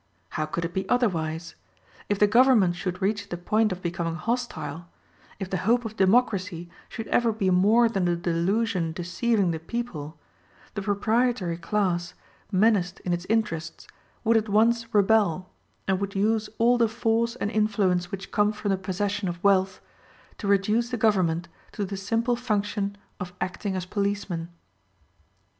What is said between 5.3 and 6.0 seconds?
if the hope of